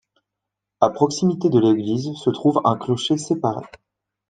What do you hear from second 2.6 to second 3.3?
un clocher